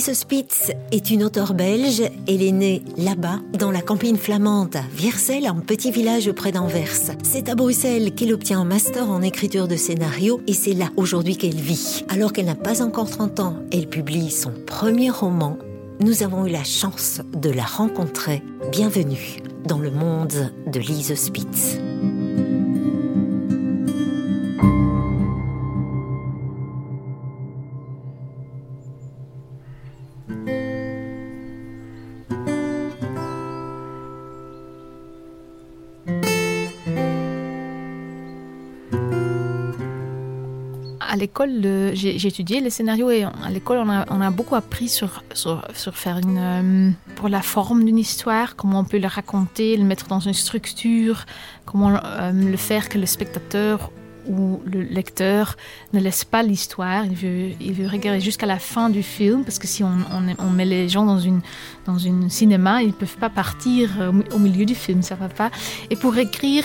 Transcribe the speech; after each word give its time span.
Lise 0.00 0.14
Spitz 0.14 0.72
est 0.92 1.10
une 1.10 1.22
auteure 1.22 1.52
belge. 1.52 2.02
Elle 2.26 2.42
est 2.42 2.52
née 2.52 2.82
là-bas, 2.96 3.40
dans 3.52 3.70
la 3.70 3.82
campagne 3.82 4.16
flamande, 4.16 4.78
Viersel, 4.94 5.44
un 5.44 5.56
petit 5.56 5.90
village 5.90 6.32
près 6.32 6.52
d'Anvers. 6.52 6.96
C'est 7.22 7.50
à 7.50 7.54
Bruxelles 7.54 8.14
qu'elle 8.14 8.32
obtient 8.32 8.60
un 8.60 8.64
master 8.64 9.10
en 9.10 9.20
écriture 9.20 9.68
de 9.68 9.76
scénario 9.76 10.40
et 10.46 10.54
c'est 10.54 10.72
là 10.72 10.86
aujourd'hui 10.96 11.36
qu'elle 11.36 11.60
vit. 11.60 12.02
Alors 12.08 12.32
qu'elle 12.32 12.46
n'a 12.46 12.54
pas 12.54 12.80
encore 12.80 13.10
30 13.10 13.40
ans, 13.40 13.56
elle 13.74 13.90
publie 13.90 14.30
son 14.30 14.52
premier 14.66 15.10
roman. 15.10 15.58
Nous 16.00 16.22
avons 16.22 16.46
eu 16.46 16.50
la 16.50 16.64
chance 16.64 17.20
de 17.34 17.50
la 17.50 17.64
rencontrer. 17.64 18.42
Bienvenue 18.72 19.42
dans 19.66 19.78
le 19.78 19.90
monde 19.90 20.50
de 20.66 20.80
Lise 20.80 21.14
Spitz. 21.14 21.76
L'école, 41.46 41.94
j'ai 41.94 42.26
étudié 42.26 42.60
les 42.60 42.70
scénarios 42.70 43.10
et 43.10 43.24
à 43.24 43.50
l'école, 43.50 43.78
on 43.78 44.20
a, 44.20 44.30
beaucoup 44.30 44.54
appris 44.54 44.88
sur, 44.88 45.22
sur, 45.34 45.66
sur 45.74 45.96
faire 45.96 46.18
une, 46.18 46.38
euh, 46.38 46.90
pour 47.16 47.28
la 47.28 47.42
forme 47.42 47.84
d'une 47.84 47.98
histoire, 47.98 48.56
comment 48.56 48.80
on 48.80 48.84
peut 48.84 48.98
le 48.98 49.06
raconter, 49.06 49.76
le 49.76 49.84
mettre 49.84 50.06
dans 50.06 50.20
une 50.20 50.34
structure, 50.34 51.26
comment 51.66 51.98
euh, 52.04 52.32
le 52.32 52.56
faire 52.56 52.88
que 52.88 52.98
le 52.98 53.06
spectateur 53.06 53.90
ou 54.28 54.60
le 54.66 54.82
lecteur 54.82 55.56
ne 55.92 56.00
laisse 56.00 56.24
pas 56.24 56.42
l'histoire, 56.42 57.04
il 57.06 57.16
veut, 57.16 57.48
il 57.60 57.72
veut 57.72 57.88
regarder 57.88 58.20
jusqu'à 58.20 58.46
la 58.46 58.58
fin 58.58 58.90
du 58.90 59.02
film, 59.02 59.44
parce 59.44 59.58
que 59.58 59.66
si 59.66 59.82
on, 59.82 59.88
on, 59.88 60.34
on, 60.38 60.50
met 60.50 60.66
les 60.66 60.88
gens 60.88 61.06
dans 61.06 61.18
une, 61.18 61.40
dans 61.86 61.98
une 61.98 62.28
cinéma, 62.28 62.82
ils 62.82 62.88
ne 62.88 62.92
peuvent 62.92 63.16
pas 63.16 63.30
partir 63.30 63.90
au, 63.98 64.36
au 64.36 64.38
milieu 64.38 64.66
du 64.66 64.74
film, 64.74 65.02
ça 65.02 65.14
va 65.14 65.28
pas. 65.28 65.50
Et 65.88 65.96
pour 65.96 66.16
écrire, 66.18 66.64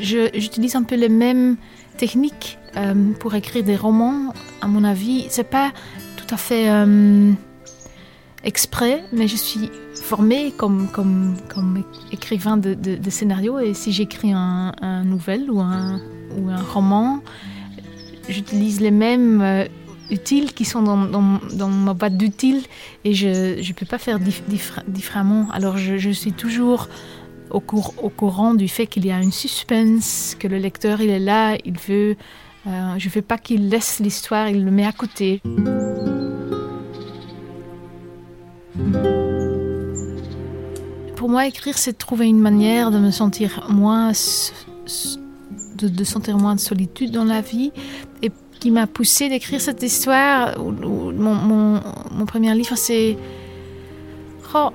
j'utilise 0.00 0.74
un 0.74 0.82
peu 0.82 0.96
les 0.96 1.08
mêmes 1.08 1.56
techniques 1.96 2.58
euh, 2.76 3.12
pour 3.20 3.34
écrire 3.34 3.64
des 3.64 3.76
romans, 3.76 4.34
à 4.60 4.66
mon 4.66 4.84
avis, 4.84 5.26
c'est 5.30 5.50
pas 5.50 5.72
tout 6.16 6.34
à 6.34 6.36
fait 6.36 6.68
euh, 6.68 7.32
exprès, 8.44 9.04
mais 9.12 9.28
je 9.28 9.36
suis 9.36 9.70
formée 9.94 10.52
comme, 10.56 10.88
comme, 10.88 11.36
comme 11.48 11.82
écrivain 12.12 12.56
de, 12.56 12.74
de, 12.74 12.96
de 12.96 13.10
scénario 13.10 13.58
et 13.58 13.74
si 13.74 13.92
j'écris 13.92 14.32
un, 14.32 14.72
un 14.80 15.04
nouvel 15.04 15.50
ou 15.50 15.60
un, 15.60 16.00
ou 16.38 16.48
un 16.50 16.62
roman, 16.62 17.22
j'utilise 18.28 18.80
les 18.80 18.90
mêmes 18.90 19.40
euh, 19.40 19.64
utiles 20.10 20.52
qui 20.52 20.64
sont 20.64 20.82
dans, 20.82 21.06
dans, 21.06 21.40
dans 21.54 21.68
ma 21.68 21.94
boîte 21.94 22.16
d'utiles 22.16 22.62
et 23.04 23.14
je 23.14 23.58
ne 23.58 23.72
peux 23.72 23.86
pas 23.86 23.98
faire 23.98 24.20
dif, 24.20 24.42
dif, 24.48 24.78
différemment. 24.86 25.48
Alors 25.52 25.76
je, 25.78 25.96
je 25.96 26.10
suis 26.10 26.32
toujours 26.32 26.88
au, 27.50 27.60
cour, 27.60 27.94
au 28.02 28.08
courant 28.08 28.54
du 28.54 28.68
fait 28.68 28.86
qu'il 28.86 29.06
y 29.06 29.10
a 29.10 29.20
une 29.20 29.32
suspense, 29.32 30.36
que 30.38 30.48
le 30.48 30.58
lecteur 30.58 31.00
il 31.00 31.10
est 31.10 31.18
là, 31.18 31.56
il 31.64 31.78
veut 31.78 32.16
euh, 32.66 32.94
je 32.98 33.08
veux 33.08 33.22
pas 33.22 33.38
qu'il 33.38 33.68
laisse 33.68 34.00
l'histoire, 34.00 34.48
il 34.48 34.64
le 34.64 34.70
met 34.72 34.84
à 34.84 34.92
côté. 34.92 35.40
Pour 41.14 41.28
moi, 41.28 41.46
écrire, 41.46 41.78
c'est 41.78 41.96
trouver 41.96 42.26
une 42.26 42.40
manière 42.40 42.90
de 42.90 42.98
me 42.98 43.12
sentir 43.12 43.66
moins, 43.68 44.10
de, 44.10 46.04
sentir 46.04 46.38
moins 46.38 46.56
de 46.56 46.60
solitude 46.60 47.12
dans 47.12 47.24
la 47.24 47.40
vie, 47.40 47.70
et 48.22 48.32
qui 48.58 48.72
m'a 48.72 48.88
poussé 48.88 49.28
d'écrire 49.28 49.60
cette 49.60 49.82
histoire. 49.84 50.58
Mon, 50.58 51.12
mon, 51.12 51.80
mon 52.10 52.26
premier 52.26 52.52
livre, 52.54 52.76
c'est 52.76 53.16
oh, 54.54 54.70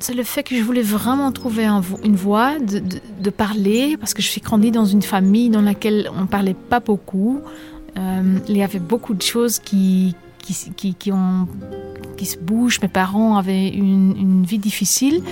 c'est 0.00 0.14
le 0.14 0.24
fait 0.24 0.42
que 0.42 0.56
je 0.56 0.62
voulais 0.62 0.82
vraiment 0.82 1.30
trouver 1.30 1.66
un, 1.66 1.82
une 2.02 2.16
voie 2.16 2.58
de, 2.58 2.80
de, 3.20 3.30
parler, 3.30 3.96
parce 3.98 4.14
que 4.14 4.22
je 4.22 4.28
suis 4.28 4.40
grandie 4.40 4.70
dans 4.70 4.86
une 4.86 5.02
famille 5.02 5.50
dans 5.50 5.60
laquelle 5.60 6.10
on 6.16 6.22
ne 6.22 6.26
parlait 6.26 6.54
pas 6.54 6.80
beaucoup. 6.80 7.40
Euh, 7.98 8.38
il 8.48 8.56
y 8.56 8.62
avait 8.62 8.78
beaucoup 8.78 9.14
de 9.14 9.22
choses 9.22 9.58
qui, 9.58 10.14
qui, 10.38 10.54
qui, 10.74 10.94
qui, 10.94 12.26
se 12.26 12.38
bougent. 12.38 12.80
Mes 12.80 12.88
parents 12.88 13.36
avaient 13.36 13.68
une, 13.68 14.16
une 14.16 14.44
vie 14.44 14.58
difficile, 14.58 15.22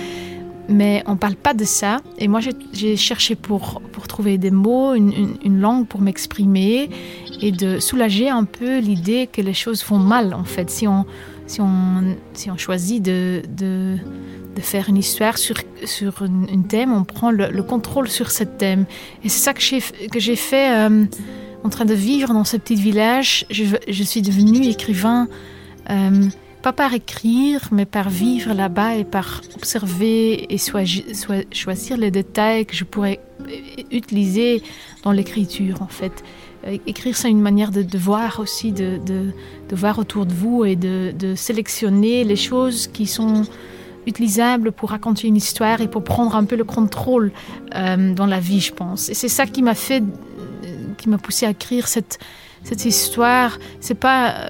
mais 0.67 1.03
on 1.07 1.13
ne 1.13 1.17
parle 1.17 1.35
pas 1.35 1.55
de 1.55 1.65
ça. 1.65 2.01
Et 2.19 2.27
moi, 2.27 2.39
j'ai 2.71 2.95
cherché 2.95 3.35
pour, 3.35 3.81
pour 3.91 4.07
trouver 4.07 4.37
des 4.37 4.51
mots, 4.51 4.93
une, 4.93 5.35
une, 5.43 5.59
langue 5.59 5.87
pour 5.87 6.01
m'exprimer 6.01 6.91
et 7.41 7.51
de 7.51 7.79
soulager 7.79 8.29
un 8.29 8.43
peu 8.43 8.79
l'idée 8.79 9.27
que 9.31 9.41
les 9.41 9.55
choses 9.55 9.83
vont 9.83 9.99
mal, 9.99 10.35
en 10.35 10.43
fait. 10.43 10.69
Si 10.69 10.87
on, 10.87 11.05
si 11.47 11.59
on, 11.59 12.15
si 12.33 12.51
on 12.51 12.57
choisit 12.57 13.01
de 13.01 13.41
de 14.55 14.61
faire 14.61 14.89
une 14.89 14.97
histoire 14.97 15.37
sur, 15.37 15.55
sur 15.85 16.23
une 16.23 16.67
thème, 16.67 16.93
on 16.93 17.03
prend 17.03 17.31
le, 17.31 17.49
le, 17.49 17.63
contrôle 17.63 18.09
sur 18.09 18.31
ce 18.31 18.43
thème. 18.43 18.85
Et 19.23 19.29
c'est 19.29 19.39
ça 19.39 19.53
que 19.53 19.61
j'ai, 20.19 20.35
fait 20.35 20.71
euh, 20.71 21.05
en 21.63 21.69
train 21.69 21.85
de 21.85 21.93
vivre 21.93 22.33
dans 22.33 22.43
ce 22.43 22.57
petit 22.57 22.75
village. 22.75 23.45
Je, 23.49 23.63
je 23.87 24.03
suis 24.03 24.21
devenue 24.21 24.65
écrivain, 24.67 25.27
euh, 25.89 26.27
pas 26.61 26.73
par 26.73 26.93
écrire, 26.93 27.69
mais 27.71 27.85
par 27.85 28.09
vivre 28.09 28.53
là-bas 28.53 28.95
et 28.95 29.03
par 29.03 29.41
observer 29.55 30.53
et 30.53 30.57
choisir 30.57 31.97
les 31.97 32.11
détails 32.11 32.65
que 32.65 32.75
je 32.75 32.83
pourrais 32.83 33.19
utiliser 33.91 34.61
dans 35.03 35.11
l'écriture, 35.11 35.81
en 35.81 35.87
fait. 35.87 36.23
Euh, 36.67 36.77
écrire, 36.87 37.15
c'est 37.15 37.29
une 37.29 37.39
manière 37.39 37.71
de, 37.71 37.97
voir 37.97 38.39
aussi, 38.41 38.73
de, 38.73 38.99
de, 39.05 39.31
de, 39.69 39.75
voir 39.75 39.99
autour 39.99 40.25
de 40.25 40.33
vous 40.33 40.65
et 40.65 40.75
de 40.75 41.35
sélectionner 41.35 42.25
les 42.25 42.35
choses 42.35 42.87
qui 42.87 43.05
sont 43.05 43.45
utilisable 44.05 44.71
pour 44.71 44.89
raconter 44.89 45.27
une 45.27 45.35
histoire 45.35 45.81
et 45.81 45.87
pour 45.87 46.03
prendre 46.03 46.35
un 46.35 46.43
peu 46.43 46.55
le 46.55 46.63
contrôle 46.63 47.31
euh, 47.75 48.13
dans 48.13 48.25
la 48.25 48.39
vie, 48.39 48.59
je 48.59 48.73
pense. 48.73 49.09
Et 49.09 49.13
c'est 49.13 49.29
ça 49.29 49.45
qui 49.45 49.61
m'a 49.61 49.75
fait, 49.75 50.03
qui 50.97 51.09
m'a 51.09 51.17
poussé 51.17 51.45
à 51.45 51.51
écrire 51.51 51.87
cette, 51.87 52.19
cette 52.63 52.85
histoire. 52.85 53.57
C'est 53.79 53.99
pas 53.99 54.31
euh, 54.31 54.49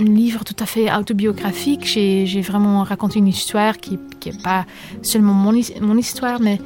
un 0.00 0.04
livre 0.04 0.44
tout 0.44 0.56
à 0.60 0.66
fait 0.66 0.94
autobiographique. 0.94 1.84
J'ai 1.84 2.40
vraiment 2.40 2.82
raconté 2.82 3.18
une 3.18 3.28
histoire 3.28 3.78
qui 3.78 3.98
n'est 4.26 4.32
pas 4.42 4.66
seulement 5.02 5.34
mon, 5.34 5.52
mon 5.80 5.96
histoire, 5.96 6.40
mais 6.40 6.58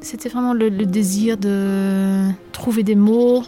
c'était 0.00 0.28
vraiment 0.28 0.54
le 0.54 0.70
désir 0.70 1.36
de 1.36 2.28
trouver 2.52 2.82
des 2.82 2.94
mots. 2.94 3.42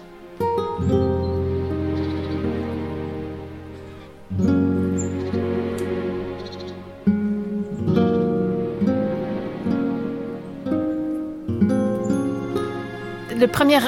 Le 13.42 13.48
premier 13.48 13.80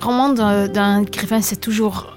roman 0.00 0.28
d'un 0.28 1.02
écrivain, 1.02 1.40
c'est 1.40 1.60
toujours 1.60 2.16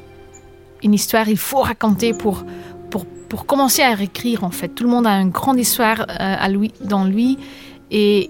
une 0.83 0.93
histoire, 0.93 1.27
il 1.27 1.37
faut 1.37 1.61
raconter 1.61 2.13
pour, 2.13 2.45
pour, 2.91 3.07
pour 3.07 3.47
commencer 3.47 3.81
à 3.81 3.99
écrire 3.99 4.43
en 4.43 4.51
fait. 4.51 4.69
Tout 4.69 4.83
le 4.83 4.91
monde 4.91 5.07
a 5.07 5.19
une 5.19 5.31
grande 5.31 5.59
histoire 5.59 6.01
euh, 6.01 6.05
à 6.45 6.47
lui, 6.47 6.71
dans 6.81 7.03
lui 7.03 7.39
et, 7.89 8.29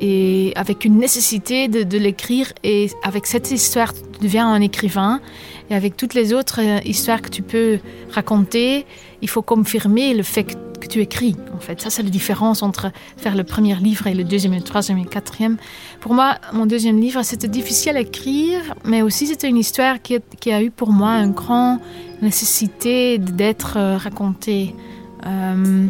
et 0.00 0.54
avec 0.56 0.86
une 0.86 0.96
nécessité 0.96 1.68
de, 1.68 1.82
de 1.82 1.98
l'écrire 1.98 2.52
et 2.64 2.90
avec 3.02 3.26
cette 3.26 3.50
histoire, 3.50 3.92
tu 3.92 4.20
deviens 4.22 4.48
un 4.48 4.62
écrivain 4.62 5.20
et 5.68 5.74
avec 5.74 5.94
toutes 5.98 6.14
les 6.14 6.32
autres 6.32 6.60
euh, 6.62 6.80
histoires 6.86 7.20
que 7.20 7.28
tu 7.28 7.42
peux 7.42 7.80
raconter, 8.10 8.86
il 9.20 9.28
faut 9.28 9.42
confirmer 9.42 10.14
le 10.14 10.22
fait 10.22 10.44
que 10.44 10.54
que 10.78 10.86
tu 10.86 11.00
écris 11.00 11.36
en 11.54 11.60
fait. 11.60 11.80
Ça 11.80 11.90
c'est 11.90 12.02
la 12.02 12.10
différence 12.10 12.62
entre 12.62 12.90
faire 13.16 13.36
le 13.36 13.44
premier 13.44 13.74
livre 13.76 14.06
et 14.06 14.14
le 14.14 14.24
deuxième 14.24 14.54
le 14.54 14.62
troisième 14.62 14.98
et 14.98 15.04
le 15.04 15.08
quatrième. 15.08 15.56
Pour 16.00 16.14
moi 16.14 16.36
mon 16.52 16.66
deuxième 16.66 17.00
livre 17.00 17.22
c'était 17.22 17.48
difficile 17.48 17.96
à 17.96 18.00
écrire 18.00 18.74
mais 18.84 19.02
aussi 19.02 19.26
c'était 19.26 19.48
une 19.48 19.58
histoire 19.58 19.96
qui, 20.02 20.20
a 20.50 20.62
eu 20.62 20.70
pour 20.70 20.92
moi 20.92 21.10
un 21.10 21.28
grand 21.28 21.78
nécessité 22.22 23.18
d'être 23.18 23.76
euh, 23.76 23.96
racontée. 23.96 24.74
Euh, 25.26 25.86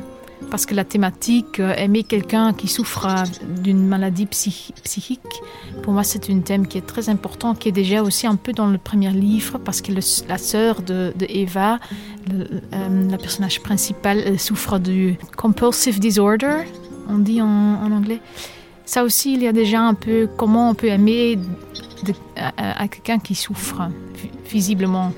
parce 0.50 0.66
que 0.66 0.74
la 0.74 0.84
thématique 0.84 1.60
euh, 1.60 1.74
aimer 1.76 2.04
quelqu'un 2.04 2.52
qui 2.52 2.68
souffre 2.68 3.06
d'une 3.62 3.86
maladie 3.86 4.26
psych 4.26 4.72
psychique 4.82 5.20
pour 5.82 5.92
moi 5.92 6.04
c'est 6.04 6.28
une 6.28 6.42
thème 6.42 6.66
qui 6.66 6.78
est 6.78 6.86
très 6.86 7.08
important 7.08 7.54
qui 7.54 7.68
est 7.68 7.72
déjà 7.72 8.02
aussi 8.02 8.26
un 8.26 8.36
peu 8.36 8.52
dans 8.52 8.68
le 8.68 8.78
premier 8.78 9.10
livre 9.10 9.58
parce 9.58 9.80
que 9.80 9.92
la 9.92 10.38
sœur 10.38 10.82
de, 10.82 11.12
Eva 11.28 11.78
le, 12.30 12.60
euh, 12.74 13.10
la 13.10 13.18
personnage 13.18 13.60
principal 13.60 14.38
souffre 14.38 14.78
du 14.78 15.16
compulsive 15.36 15.98
disorder 15.98 16.64
on 17.08 17.18
dit 17.18 17.40
en, 17.42 17.92
anglais 17.92 18.20
ça 18.84 19.04
aussi 19.04 19.34
il 19.34 19.42
y 19.42 19.48
a 19.48 19.52
déjà 19.52 19.80
un 19.80 19.94
peu 19.94 20.28
comment 20.36 20.70
on 20.70 20.74
peut 20.74 20.88
aimer 20.88 21.38
à, 22.56 22.88
quelqu'un 22.88 23.18
qui 23.18 23.34
souffre 23.34 23.90
visiblement. 24.48 25.12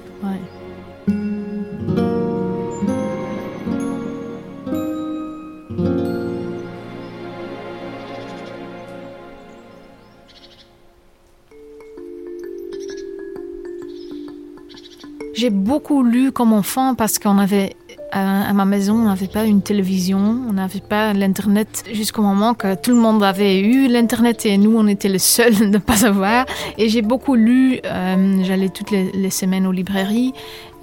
J'ai 15.40 15.48
beaucoup 15.48 16.02
lu 16.02 16.32
comme 16.32 16.52
enfant 16.52 16.94
parce 16.94 17.18
qu'on 17.18 17.38
avait 17.38 17.74
à, 18.12 18.52
ma 18.52 18.66
maison, 18.66 18.92
on 18.96 19.04
n'avait 19.06 19.26
pas 19.26 19.46
une 19.46 19.62
télévision, 19.62 20.18
on 20.18 20.52
n'avait 20.52 20.82
pas 20.86 21.14
l'Internet 21.14 21.82
jusqu'au 21.90 22.20
moment 22.20 22.52
que 22.52 22.74
tout 22.74 22.90
le 22.90 22.98
monde 22.98 23.24
avait 23.24 23.58
eu 23.58 23.88
l'Internet 23.88 24.44
et 24.44 24.58
nous, 24.58 24.76
on 24.76 24.86
était 24.86 25.08
les 25.08 25.18
seuls 25.18 25.54
de 25.58 25.64
ne 25.64 25.78
pas 25.78 26.04
avoir. 26.04 26.44
Et 26.76 26.90
j'ai 26.90 27.00
beaucoup 27.00 27.36
lu, 27.36 27.80
euh, 27.86 28.44
j'allais 28.44 28.68
toutes 28.68 28.90
les, 28.90 29.30
semaines 29.30 29.66
aux 29.66 29.72
librairies. 29.72 30.34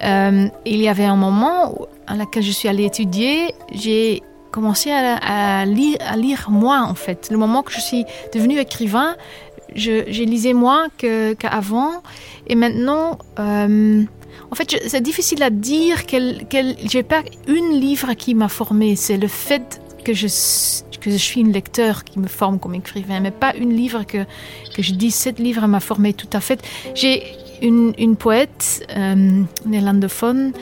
Euh, 0.02 0.48
il 0.66 0.80
y 0.80 0.88
avait 0.88 1.04
un 1.04 1.14
moment 1.14 1.78
à 2.08 2.16
laquelle 2.16 2.42
je 2.42 2.50
suis 2.50 2.68
allée 2.68 2.84
étudier, 2.84 3.54
j'ai 3.70 4.24
commencé 4.50 4.90
à, 4.90 5.64
lire, 5.66 5.98
à 6.00 6.16
lire 6.16 6.48
moi 6.50 6.80
en 6.80 6.94
fait. 6.94 7.28
Le 7.30 7.36
moment 7.36 7.62
que 7.62 7.70
je 7.70 7.80
suis 7.80 8.04
devenue 8.34 8.58
écrivain, 8.58 9.14
je, 9.74 10.22
lisais 10.24 10.52
moins 10.52 10.88
qu'avant. 10.98 12.02
et 12.46 12.54
maintenant, 12.54 13.18
euh, 13.38 14.02
en 14.50 14.54
fait, 14.54 14.76
c'est 14.86 15.02
difficile 15.02 15.42
à 15.42 15.50
dire 15.50 16.06
quel, 16.06 16.46
quel 16.48 16.76
j'ai 16.84 17.02
pas 17.02 17.22
une 17.46 17.78
livre 17.80 18.14
qui 18.14 18.34
m'a 18.34 18.48
formée. 18.48 18.96
C'est 18.96 19.18
le 19.18 19.28
fait 19.28 19.80
que 20.04 20.14
je, 20.14 20.26
que 21.00 21.10
je 21.10 21.16
suis 21.16 21.40
une 21.40 21.52
lecteur 21.52 22.04
qui 22.04 22.18
me 22.18 22.28
forme 22.28 22.58
comme 22.58 22.74
écrivain, 22.74 23.20
mais 23.20 23.30
pas 23.30 23.54
une 23.54 23.74
livre 23.74 24.04
que, 24.04 24.24
que 24.74 24.82
je 24.82 24.94
dis, 24.94 25.10
cette 25.10 25.38
livre 25.38 25.66
m'a 25.66 25.80
formée 25.80 26.14
tout 26.14 26.30
à 26.32 26.40
fait. 26.40 26.60
J'ai 26.94 27.22
une, 27.60 28.16
poète 28.16 28.86
euh, 28.96 29.42
néerlandophone, 29.66 30.52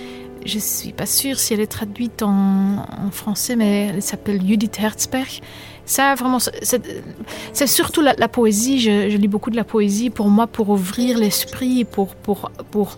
je 0.45 0.59
suis 0.59 0.93
pas 0.93 1.07
sûre 1.07 1.39
si 1.39 1.55
elle 1.55 1.61
est 1.61 1.67
traduite 1.67 2.23
en 2.23 2.85
français, 3.13 3.57
mais 3.57 3.91
elle 3.95 4.03
s'appelle 4.03 4.41
Judith 4.47 4.79
Herzberg. 4.81 5.43
Ça, 5.87 6.17
vraiment, 6.17 6.39
c'est 6.41 7.67
surtout 7.69 8.03
la, 8.03 8.29
poésie. 8.29 8.81
Je, 8.81 9.17
lis 9.17 9.29
beaucoup 9.29 9.51
de 9.51 9.57
la 9.57 9.63
poésie 9.63 10.11
pour 10.11 10.29
moi, 10.29 10.49
pour 10.49 10.69
ouvrir 10.69 11.17
l'esprit, 11.17 11.85
pour, 11.85 12.09
pour, 12.17 12.51
pour, 12.73 12.97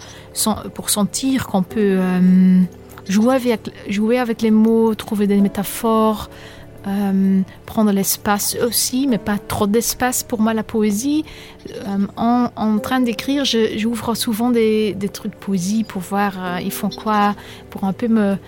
pour 0.74 0.90
sentir 0.90 1.46
qu'on 1.46 1.62
peut 1.62 1.98
euh, 1.98 2.62
jouer, 3.06 3.34
avec, 3.34 3.70
jouer 3.88 4.18
avec 4.18 4.40
les 4.40 4.50
mots, 4.50 4.94
trouver 4.94 5.26
des 5.26 5.36
métaphores, 5.36 6.30
euh, 6.86 7.42
prendre 7.66 7.92
l'espace 7.92 8.56
aussi, 8.66 9.06
mais 9.06 9.18
pas 9.18 9.36
trop 9.36 9.66
d'espace. 9.66 10.22
Pour 10.22 10.40
moi, 10.40 10.54
la 10.54 10.62
poésie, 10.62 11.26
euh, 11.70 12.06
en, 12.16 12.48
en, 12.56 12.78
train 12.78 13.00
d'écrire, 13.00 13.44
j'ouvre 13.44 14.14
souvent 14.14 14.48
des, 14.48 14.94
des, 14.94 15.10
trucs 15.10 15.32
de 15.32 15.36
poésie 15.36 15.84
pour 15.84 16.00
voir 16.00 16.58
ils 16.60 16.72
font 16.72 16.88
quoi, 16.88 17.34
pour 17.68 17.84
un 17.84 17.92
peu 17.92 18.08
me 18.08 18.38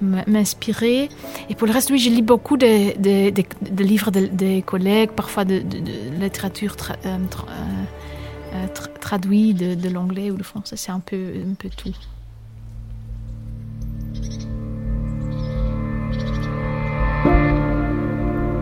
m'inspirer. 0.00 1.08
Et 1.48 1.54
pour 1.54 1.66
le 1.66 1.72
reste, 1.72 1.90
oui, 1.90 1.98
je 1.98 2.10
lis 2.10 2.22
beaucoup 2.22 2.56
de, 2.56 3.82
livres 3.82 4.10
des 4.10 4.62
collègues, 4.62 5.10
parfois 5.10 5.44
de, 5.44 5.62
littérature 6.20 6.76
euh, 7.04 7.18
euh, 8.54 8.66
traduite 9.00 9.58
de, 9.58 9.88
l'anglais 9.88 10.30
ou 10.30 10.36
du 10.36 10.44
français. 10.44 10.76
C'est 10.76 10.92
un 10.92 11.00
peu, 11.00 11.16
un 11.16 11.54
peu 11.54 11.68
tout. 11.68 11.92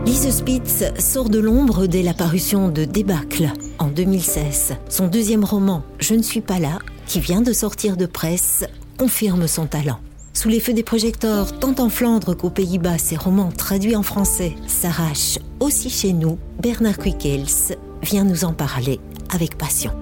Lise 0.07 0.31
Spitz 0.31 0.85
sort 0.99 1.29
de 1.29 1.39
l'ombre 1.39 1.87
dès 1.87 2.03
l'apparition 2.03 2.69
de 2.69 2.85
Débâcle 2.85 3.51
en 3.79 3.89
2016. 3.89 4.77
Son 4.89 5.09
deuxième 5.09 5.45
roman, 5.45 5.83
Je 5.99 6.15
ne 6.15 6.23
suis 6.23 6.41
pas 6.41 6.59
là, 6.59 6.79
qui 7.07 7.21
vient 7.21 7.41
de 7.41 7.53
sortir 7.53 7.97
de 7.97 8.07
presse, 8.07 8.65
confirme 8.99 9.47
son 9.47 9.67
talent. 9.67 9.99
Sous 10.37 10.49
les 10.49 10.59
feux 10.59 10.75
des 10.75 10.83
projecteurs, 10.83 11.59
tant 11.61 11.77
en 11.79 11.89
Flandre 11.89 12.37
qu'aux 12.37 12.51
Pays-Bas, 12.51 12.99
ses 12.99 13.17
romans 13.17 13.53
traduits 13.57 13.95
en 13.95 14.03
français 14.03 14.57
s'arrachent 14.67 15.39
aussi 15.61 15.89
chez 15.89 16.13
nous. 16.13 16.39
Bernard 16.61 16.99
Quickels 16.99 17.77
vient 18.03 18.25
nous 18.25 18.45
en 18.45 18.53
parler 18.53 18.99
avec 19.33 19.57
passion. 19.57 19.93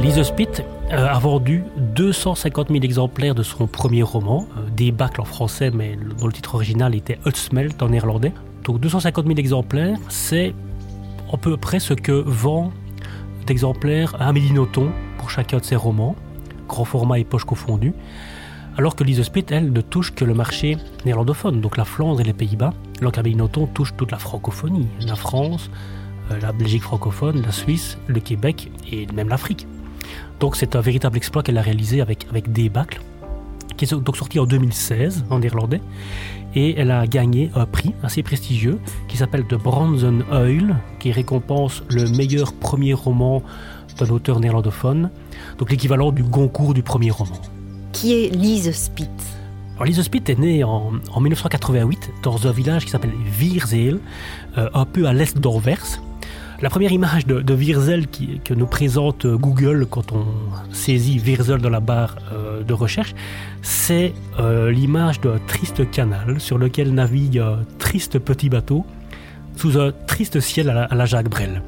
Lise 0.00 0.22
Spitt 0.22 0.62
a 0.90 1.18
vendu 1.18 1.64
250 1.96 2.68
000 2.68 2.84
exemplaires 2.84 3.34
de 3.34 3.42
son 3.42 3.66
premier 3.66 4.04
roman, 4.04 4.46
euh, 4.56 4.70
Débâcle 4.70 5.20
en 5.20 5.24
français, 5.24 5.72
mais 5.72 5.98
dont 6.18 6.26
le 6.26 6.32
titre 6.32 6.54
original 6.54 6.94
était 6.94 7.18
Utsmelt 7.26 7.82
en 7.82 7.88
néerlandais. 7.88 8.32
Donc 8.62 8.78
250 8.78 9.26
000 9.26 9.38
exemplaires, 9.38 9.98
c'est 10.08 10.54
à 11.32 11.36
peu 11.36 11.56
près 11.56 11.80
ce 11.80 11.94
que 11.94 12.12
vend 12.12 12.72
d'exemplaires 13.46 14.14
Amélie 14.20 14.52
Nothomb 14.52 14.92
pour 15.18 15.30
chacun 15.30 15.58
de 15.58 15.64
ses 15.64 15.76
romans, 15.76 16.14
grand 16.68 16.84
format 16.84 17.18
et 17.18 17.24
poche 17.24 17.44
confondus 17.44 17.92
alors 18.78 18.94
que 18.94 19.04
Lise 19.04 19.22
Spit, 19.22 19.46
elle, 19.50 19.72
ne 19.72 19.80
touche 19.80 20.14
que 20.14 20.24
le 20.24 20.34
marché 20.34 20.76
néerlandophone, 21.06 21.60
donc 21.60 21.76
la 21.78 21.84
Flandre 21.84 22.20
et 22.20 22.24
les 22.24 22.34
Pays-Bas, 22.34 22.74
Nothomb 23.00 23.66
touche 23.72 23.94
toute 23.96 24.10
la 24.10 24.18
francophonie, 24.18 24.86
la 25.00 25.16
France, 25.16 25.70
euh, 26.30 26.38
la 26.40 26.52
Belgique 26.52 26.82
francophone, 26.82 27.42
la 27.42 27.52
Suisse, 27.52 27.96
le 28.06 28.20
Québec 28.20 28.70
et 28.92 29.06
même 29.14 29.28
l'Afrique. 29.28 29.66
Donc 30.40 30.56
c'est 30.56 30.76
un 30.76 30.80
véritable 30.80 31.16
exploit 31.16 31.42
qu'elle 31.42 31.56
a 31.56 31.62
réalisé 31.62 32.02
avec, 32.02 32.26
avec 32.28 32.52
Débâcle, 32.52 33.00
qui 33.78 33.86
est 33.86 33.94
donc 33.94 34.16
sorti 34.16 34.38
en 34.38 34.44
2016 34.44 35.24
en 35.30 35.38
néerlandais, 35.38 35.80
et 36.54 36.78
elle 36.78 36.90
a 36.90 37.06
gagné 37.06 37.50
un 37.54 37.64
prix 37.64 37.94
assez 38.02 38.22
prestigieux 38.22 38.78
qui 39.08 39.16
s'appelle 39.16 39.44
The 39.46 39.54
Bronzen 39.54 40.22
Oil, 40.30 40.76
qui 41.00 41.12
récompense 41.12 41.82
le 41.88 42.08
meilleur 42.10 42.52
premier 42.52 42.92
roman 42.92 43.42
d'un 43.98 44.10
auteur 44.10 44.38
néerlandophone, 44.38 45.10
donc 45.56 45.70
l'équivalent 45.70 46.12
du 46.12 46.22
Goncourt 46.22 46.74
du 46.74 46.82
premier 46.82 47.10
roman 47.10 47.40
qui 47.96 48.12
est 48.12 48.28
Lise 48.28 48.72
Spitz 48.72 49.08
Lise 49.82 50.02
Spitz 50.02 50.28
est 50.28 50.38
née 50.38 50.64
en, 50.64 50.92
1988 51.18 52.10
dans 52.22 52.46
un 52.46 52.52
village 52.52 52.84
qui 52.84 52.90
s'appelle 52.90 53.14
Vierzeel, 53.24 54.00
euh, 54.58 54.68
un 54.74 54.84
peu 54.84 55.06
à 55.06 55.14
l'est 55.14 55.38
d'Anvers. 55.38 56.02
La 56.60 56.68
première 56.68 56.92
image 56.92 57.26
de, 57.26 57.40
de 57.40 57.56
que 58.44 58.52
nous 58.52 58.66
présente 58.66 59.26
Google 59.26 59.86
quand 59.88 60.12
on 60.12 60.26
saisit 60.72 61.18
Vierzel 61.18 61.62
dans 61.62 61.70
la 61.70 61.80
barre 61.80 62.16
euh, 62.32 62.62
de 62.62 62.74
recherche, 62.74 63.14
c'est 63.62 64.12
euh, 64.40 64.70
l'image 64.70 65.22
d'un 65.22 65.38
triste 65.46 65.90
canal 65.90 66.38
sur 66.38 66.58
lequel 66.58 66.92
navigue 66.92 67.38
un 67.38 67.60
triste 67.78 68.18
petit 68.18 68.50
bateau 68.50 68.84
sous 69.56 69.78
un 69.80 69.92
triste 70.06 70.40
ciel 70.40 70.68
à 70.68 70.94
la, 70.94 71.06
Jacques 71.06 71.30
Brel. 71.30 71.62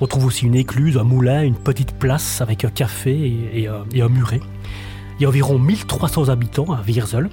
On 0.00 0.06
trouve 0.06 0.26
aussi 0.26 0.46
une 0.46 0.54
écluse, 0.54 0.96
un 0.96 1.04
moulin, 1.04 1.42
une 1.42 1.56
petite 1.56 1.92
place 1.98 2.40
avec 2.40 2.64
un 2.64 2.70
café 2.70 3.10
et, 3.12 3.68
et 3.92 4.02
un 4.02 4.08
muret. 4.08 4.40
Il 5.18 5.22
y 5.22 5.26
a 5.26 5.28
environ 5.28 5.58
1300 5.58 6.28
habitants 6.28 6.72
à 6.72 6.80
Vierzel. 6.80 7.28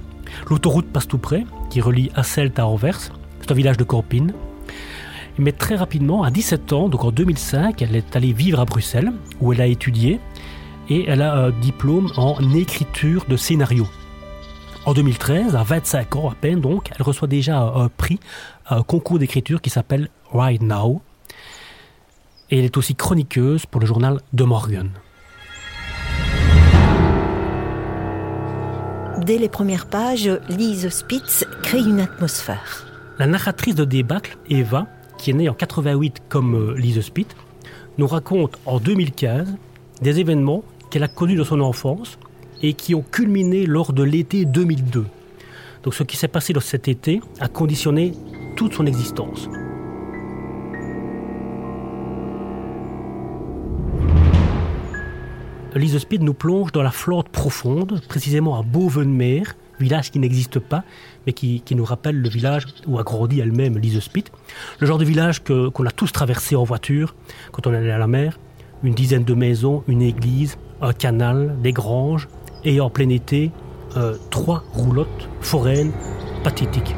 L'autoroute 0.50 0.86
passe 0.86 1.06
tout 1.06 1.18
près, 1.18 1.46
qui 1.70 1.80
relie 1.80 2.10
Asselt 2.16 2.58
à 2.58 2.66
Anvers. 2.66 3.12
C'est 3.40 3.52
un 3.52 3.54
village 3.54 3.76
de 3.76 3.84
campine. 3.84 4.32
Mais 5.38 5.52
très 5.52 5.76
rapidement, 5.76 6.24
à 6.24 6.32
17 6.32 6.72
ans, 6.72 6.88
donc 6.88 7.04
en 7.04 7.12
2005, 7.12 7.80
elle 7.82 7.94
est 7.94 8.16
allée 8.16 8.32
vivre 8.32 8.58
à 8.58 8.64
Bruxelles, 8.64 9.12
où 9.40 9.52
elle 9.52 9.60
a 9.60 9.66
étudié, 9.66 10.18
et 10.88 11.04
elle 11.08 11.22
a 11.22 11.34
un 11.34 11.50
diplôme 11.50 12.10
en 12.16 12.36
écriture 12.54 13.24
de 13.28 13.36
scénario. 13.36 13.86
En 14.84 14.92
2013, 14.92 15.54
à 15.54 15.62
25 15.62 16.16
ans 16.16 16.30
à 16.30 16.34
peine 16.34 16.60
donc, 16.60 16.90
elle 16.96 17.02
reçoit 17.02 17.28
déjà 17.28 17.60
un 17.60 17.88
prix, 17.88 18.18
un 18.68 18.82
concours 18.82 19.20
d'écriture 19.20 19.60
qui 19.60 19.70
s'appelle 19.70 20.08
Right 20.32 20.62
Now. 20.62 21.02
Et 22.50 22.58
elle 22.58 22.64
est 22.64 22.76
aussi 22.76 22.96
chroniqueuse 22.96 23.66
pour 23.66 23.80
le 23.80 23.86
journal 23.86 24.20
De 24.32 24.42
Morgan. 24.42 24.90
Dès 29.26 29.38
les 29.38 29.48
premières 29.48 29.86
pages, 29.86 30.30
Lise 30.48 30.88
Spitz 30.88 31.44
crée 31.60 31.80
une 31.80 31.98
atmosphère. 31.98 32.86
La 33.18 33.26
narratrice 33.26 33.74
de 33.74 33.84
débâcle, 33.84 34.38
Eva, 34.48 34.86
qui 35.18 35.30
est 35.30 35.32
née 35.32 35.48
en 35.48 35.52
88 35.52 36.22
comme 36.28 36.54
euh, 36.54 36.78
Lise 36.78 37.00
Spitz, 37.00 37.34
nous 37.98 38.06
raconte 38.06 38.56
en 38.66 38.78
2015 38.78 39.52
des 40.00 40.20
événements 40.20 40.62
qu'elle 40.90 41.02
a 41.02 41.08
connus 41.08 41.34
dans 41.34 41.44
son 41.44 41.60
enfance 41.60 42.20
et 42.62 42.74
qui 42.74 42.94
ont 42.94 43.02
culminé 43.02 43.66
lors 43.66 43.92
de 43.92 44.04
l'été 44.04 44.44
2002. 44.44 45.06
Donc 45.82 45.94
ce 45.94 46.04
qui 46.04 46.16
s'est 46.16 46.28
passé 46.28 46.52
dans 46.52 46.60
cet 46.60 46.86
été 46.86 47.20
a 47.40 47.48
conditionné 47.48 48.12
toute 48.54 48.74
son 48.74 48.86
existence. 48.86 49.48
Lise 55.76 55.98
Speed 55.98 56.22
nous 56.22 56.34
plonge 56.34 56.72
dans 56.72 56.82
la 56.82 56.90
flotte 56.90 57.28
profonde, 57.28 58.00
précisément 58.08 58.58
à 58.58 58.62
Bovenmeer, 58.62 59.44
village 59.78 60.10
qui 60.10 60.18
n'existe 60.18 60.58
pas, 60.58 60.84
mais 61.26 61.32
qui, 61.32 61.62
nous 61.72 61.84
rappelle 61.84 62.20
le 62.20 62.28
village 62.28 62.66
où 62.86 62.98
a 62.98 63.02
grandi 63.02 63.40
elle-même 63.40 63.78
Lise 63.78 64.00
Speed. 64.00 64.30
Le 64.80 64.86
genre 64.86 64.98
de 64.98 65.04
village 65.04 65.42
qu'on 65.44 65.86
a 65.86 65.90
tous 65.90 66.12
traversé 66.12 66.56
en 66.56 66.64
voiture 66.64 67.14
quand 67.52 67.66
on 67.66 67.74
allait 67.74 67.90
à 67.90 67.98
la 67.98 68.06
mer. 68.06 68.38
Une 68.82 68.94
dizaine 68.94 69.24
de 69.24 69.34
maisons, 69.34 69.82
une 69.88 70.02
église, 70.02 70.56
un 70.80 70.92
canal, 70.92 71.56
des 71.62 71.72
granges, 71.72 72.28
et 72.64 72.80
en 72.80 72.90
plein 72.90 73.08
été, 73.08 73.50
euh, 73.96 74.16
trois 74.30 74.64
roulottes 74.72 75.28
foraines 75.40 75.92
pathétiques. 76.42 76.94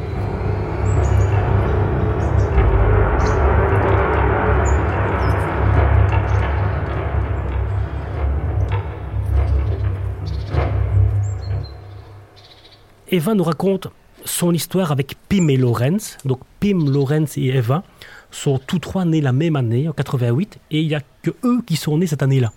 Eva 13.18 13.34
nous 13.34 13.42
raconte 13.42 13.88
son 14.24 14.54
histoire 14.54 14.92
avec 14.92 15.16
Pim 15.28 15.48
et 15.48 15.56
Lorenz. 15.56 16.18
Donc 16.24 16.40
Pim, 16.60 16.88
Lorenz 16.88 17.36
et 17.36 17.48
Eva 17.48 17.82
sont 18.30 18.60
tous 18.60 18.78
trois 18.78 19.04
nés 19.04 19.20
la 19.20 19.32
même 19.32 19.56
année, 19.56 19.88
en 19.88 19.92
88, 19.92 20.58
et 20.70 20.80
il 20.80 20.86
n'y 20.86 20.94
a 20.94 21.00
que 21.22 21.32
eux 21.44 21.60
qui 21.66 21.74
sont 21.74 21.98
nés 21.98 22.06
cette 22.06 22.22
année-là, 22.22 22.52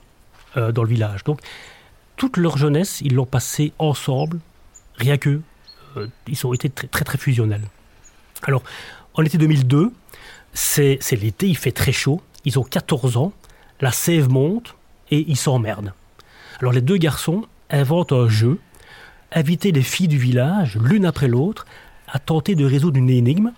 euh, 0.58 0.72
dans 0.72 0.84
le 0.84 0.90
village. 0.90 1.24
Donc 1.24 1.40
toute 2.16 2.38
leur 2.38 2.58
jeunesse, 2.58 3.02
ils 3.02 3.16
l'ont 3.16 3.26
passée 3.26 3.74
ensemble, 3.80 4.40
Rien 4.98 5.18
que, 5.18 5.42
ils 6.28 6.46
ont 6.46 6.54
été 6.54 6.70
très 6.70 6.88
très, 6.88 7.04
très 7.04 7.18
fusionnels. 7.18 7.64
Alors, 8.44 8.62
en 9.16 9.24
été 9.24 9.40
2002, 9.40 9.92
c'est 10.54 11.00
l'été, 11.14 11.48
il 11.48 11.58
fait 11.58 11.72
très 11.72 11.92
chaud, 11.92 12.22
ils 12.46 12.60
ont 12.60 12.64
14 12.64 13.18
ans, 13.18 13.34
la 13.80 13.92
sève 13.92 14.30
monte 14.30 14.76
et 15.10 15.26
ils 15.28 15.38
s'emmerdent. 15.38 15.94
Alors 16.60 16.72
les 16.72 16.82
deux 16.82 16.98
garçons 16.98 17.46
inventent 17.72 18.12
un 18.12 18.30
jeu, 18.30 18.60
inviter 19.32 19.72
les 19.72 19.82
filles 19.82 20.08
du 20.08 20.18
village, 20.18 20.78
l'une 20.82 21.06
après 21.06 21.28
l'autre, 21.28 21.66
à 22.08 22.20
tenter 22.20 22.56
de 22.56 22.66
résoudre 22.66 22.98
une 22.98 23.10
énigme, 23.10 23.52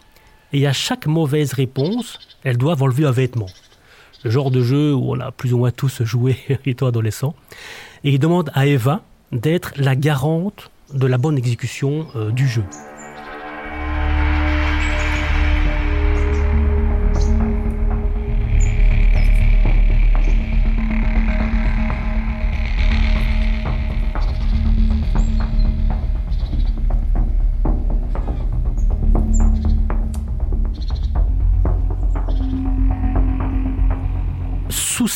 et 0.51 0.68
à 0.68 0.74
chaque 0.74 1.08
mauvaise 1.08 1.53
réponse, 1.53 2.20
elles 2.44 2.58
doivent 2.58 2.84
enlever 2.84 3.06
un 3.06 3.12
vêtement. 3.12 3.48
Le 4.24 4.30
genre 4.30 4.51
de 4.51 4.62
jeu 4.62 4.94
où 4.94 5.12
on 5.12 5.20
a 5.20 5.32
plus 5.32 5.53
ou 5.53 5.58
moins 5.58 5.72
tous 5.72 6.03
joué 6.03 6.38
étant 6.65 6.88
adolescent. 6.88 7.36
Et 8.03 8.12
ils 8.12 8.20
demandent 8.20 8.51
à 8.53 8.68
Eva 8.68 9.01
d'être 9.32 9.74
la 9.75 9.96
garante 9.96 10.70
de 10.94 11.08
la 11.08 11.18
bonne 11.18 11.38
exécution 11.38 12.08
euh, 12.15 12.32
du 12.32 12.48
jeu. 12.48 12.63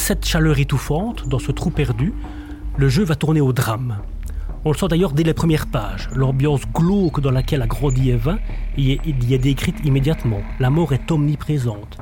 Cette 0.08 0.26
chaleur 0.26 0.58
étouffante, 0.58 1.28
dans 1.28 1.38
ce 1.38 1.52
trou 1.52 1.70
perdu, 1.70 2.14
le 2.78 2.88
jeu 2.88 3.04
va 3.04 3.16
tourner 3.16 3.42
au 3.42 3.52
drame. 3.52 3.98
On 4.64 4.72
le 4.72 4.78
sent 4.78 4.88
d'ailleurs 4.88 5.12
dès 5.12 5.24
les 5.24 5.34
premières 5.34 5.68
pages. 5.68 6.08
L'ambiance 6.16 6.62
glauque 6.74 7.20
dans 7.20 7.30
laquelle 7.30 7.62
a 7.62 7.68
grandi 7.68 8.12
Eva 8.12 8.38
y 8.78 8.94
est, 8.94 9.38
décrite 9.38 9.76
immédiatement. 9.84 10.40
La 10.62 10.70
mort 10.70 10.94
est 10.94 11.12
omniprésente. 11.12 11.98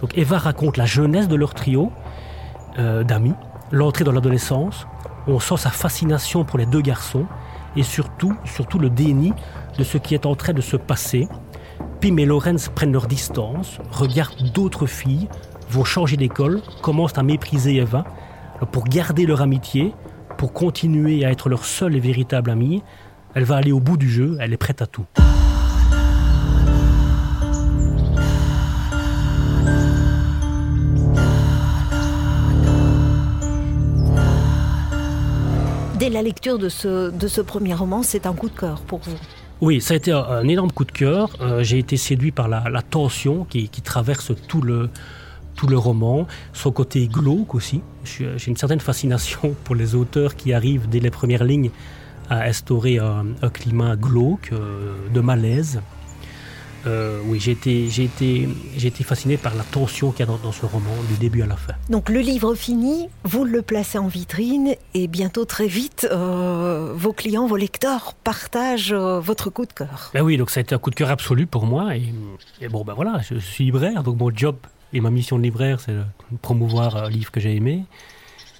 Donc 0.00 0.18
Eva 0.18 0.36
raconte 0.36 0.78
la 0.78 0.84
jeunesse 0.84 1.28
de 1.28 1.36
leur 1.36 1.54
trio 1.54 1.92
euh, 2.80 3.04
d'amis, 3.04 3.34
l'entrée 3.70 4.02
dans 4.02 4.10
l'adolescence. 4.10 4.88
On 5.28 5.38
sent 5.38 5.58
sa 5.58 5.70
fascination 5.70 6.42
pour 6.44 6.58
les 6.58 6.66
deux 6.66 6.80
garçons 6.80 7.26
et 7.76 7.84
surtout, 7.84 8.34
surtout 8.46 8.80
le 8.80 8.90
déni 8.90 9.32
de 9.78 9.84
ce 9.84 9.96
qui 9.96 10.14
est 10.14 10.26
en 10.26 10.34
train 10.34 10.54
de 10.54 10.60
se 10.60 10.76
passer. 10.76 11.28
Pim 12.00 12.16
et 12.16 12.26
Lorenz 12.26 12.68
prennent 12.74 12.92
leur 12.92 13.06
distance, 13.06 13.78
regardent 13.92 14.50
d'autres 14.52 14.86
filles, 14.86 15.28
vont 15.70 15.84
changer 15.84 16.16
d'école, 16.16 16.62
commencent 16.82 17.18
à 17.18 17.22
mépriser 17.22 17.76
Eva. 17.76 18.04
pour 18.72 18.84
garder 18.84 19.26
leur 19.26 19.42
amitié, 19.42 19.94
pour 20.36 20.52
continuer 20.52 21.24
à 21.24 21.30
être 21.30 21.48
leur 21.48 21.64
seule 21.64 21.94
et 21.94 22.00
véritable 22.00 22.50
amie, 22.50 22.82
elle 23.34 23.44
va 23.44 23.56
aller 23.56 23.72
au 23.72 23.80
bout 23.80 23.96
du 23.96 24.10
jeu, 24.10 24.36
elle 24.40 24.52
est 24.52 24.56
prête 24.56 24.82
à 24.82 24.86
tout. 24.86 25.06
Dès 35.98 36.10
la 36.10 36.22
lecture 36.22 36.58
de 36.58 36.68
ce, 36.68 37.10
de 37.10 37.28
ce 37.28 37.40
premier 37.40 37.74
roman, 37.74 38.02
c'est 38.02 38.26
un 38.26 38.32
coup 38.32 38.48
de 38.48 38.58
cœur 38.58 38.80
pour 38.82 39.00
vous 39.00 39.18
oui, 39.60 39.80
ça 39.80 39.94
a 39.94 39.96
été 39.96 40.12
un, 40.12 40.46
énorme 40.46 40.70
coup 40.70 40.84
de 40.84 40.92
cœur. 40.92 41.30
Euh, 41.40 41.64
j'ai 41.64 41.78
été 41.78 41.96
séduit 41.96 42.30
par 42.30 42.46
la, 42.46 42.82
tension 42.82 43.44
qui, 43.44 43.68
traverse 43.68 44.30
tout 44.46 44.62
le, 44.62 44.88
tout 45.58 45.66
le 45.66 45.76
roman, 45.76 46.26
son 46.52 46.70
côté 46.70 47.08
glauque 47.08 47.54
aussi. 47.54 47.82
J'ai 48.04 48.46
une 48.46 48.56
certaine 48.56 48.80
fascination 48.80 49.54
pour 49.64 49.74
les 49.74 49.96
auteurs 49.96 50.36
qui 50.36 50.52
arrivent 50.52 50.88
dès 50.88 51.00
les 51.00 51.10
premières 51.10 51.44
lignes 51.44 51.70
à 52.30 52.44
instaurer 52.44 52.98
un, 52.98 53.50
climat 53.52 53.96
glauque, 53.96 54.50
euh, 54.52 54.94
de 55.12 55.20
malaise. 55.20 55.80
Euh, 56.86 57.18
oui, 57.26 57.40
j'ai 57.40 57.52
été, 57.52 57.90
j'ai, 57.90 58.04
été, 58.04 58.48
j'ai 58.76 58.86
été 58.86 59.02
fasciné 59.02 59.36
par 59.36 59.56
la 59.56 59.64
tension 59.64 60.12
qu'il 60.12 60.24
y 60.24 60.28
a 60.28 60.32
dans, 60.40 60.52
ce 60.52 60.64
roman, 60.64 60.94
du 61.08 61.16
début 61.16 61.42
à 61.42 61.46
la 61.46 61.56
fin. 61.56 61.72
Donc 61.90 62.08
le 62.08 62.20
livre 62.20 62.54
fini, 62.54 63.08
vous 63.24 63.44
le 63.44 63.62
placez 63.62 63.98
en 63.98 64.06
vitrine 64.06 64.76
et 64.94 65.08
bientôt 65.08 65.44
très 65.44 65.66
vite, 65.66 66.06
euh, 66.12 66.92
vos 66.94 67.12
clients, 67.12 67.48
vos 67.48 67.56
lecteurs 67.56 68.14
partagent 68.22 68.92
votre 68.94 69.50
coup 69.50 69.66
de 69.66 69.72
cœur. 69.72 70.12
Ben 70.14 70.22
oui, 70.22 70.36
donc 70.36 70.50
ça 70.50 70.60
a 70.60 70.62
été 70.62 70.72
un 70.72 70.78
coup 70.78 70.90
de 70.90 70.94
cœur 70.94 71.10
absolu 71.10 71.48
pour 71.48 71.66
moi. 71.66 71.96
Et, 71.96 72.12
et 72.60 72.68
bon, 72.68 72.84
ben 72.84 72.94
voilà, 72.94 73.20
je 73.28 73.34
suis 73.38 73.64
libraire, 73.64 74.04
donc 74.04 74.16
mon 74.18 74.30
job 74.32 74.54
et 74.92 75.00
ma 75.00 75.10
mission 75.10 75.38
de 75.38 75.42
libraire, 75.42 75.80
c'est 75.80 75.92
de 75.92 76.04
promouvoir 76.42 76.96
un 76.96 77.10
livre 77.10 77.30
que 77.30 77.40
j'ai 77.40 77.54
aimé. 77.54 77.84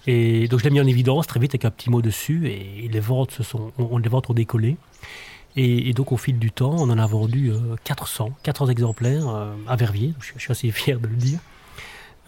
Et 0.06 0.48
donc 0.48 0.60
je 0.60 0.64
l'ai 0.64 0.70
mis 0.70 0.80
en 0.80 0.86
évidence 0.86 1.26
très 1.26 1.38
vite 1.40 1.52
avec 1.52 1.64
un 1.64 1.70
petit 1.70 1.90
mot 1.90 2.00
dessus 2.00 2.48
et 2.48 2.88
les 2.88 3.00
ventes, 3.00 3.30
se 3.30 3.42
sont, 3.42 3.72
on, 3.78 3.98
les 3.98 4.08
ventes 4.08 4.30
ont 4.30 4.34
décollé. 4.34 4.76
Et, 5.56 5.92
donc 5.92 6.12
au 6.12 6.16
fil 6.16 6.38
du 6.38 6.50
temps, 6.50 6.74
on 6.78 6.88
en 6.88 6.98
a 6.98 7.06
vendu 7.06 7.52
400, 7.84 8.26
euh, 8.26 8.30
400 8.42 8.68
exemplaires 8.68 9.28
euh, 9.28 9.52
à 9.66 9.76
Verviers, 9.76 10.14
je, 10.20 10.38
suis 10.38 10.52
assez 10.52 10.70
fier 10.70 11.00
de 11.00 11.08
le 11.08 11.16
dire, 11.16 11.40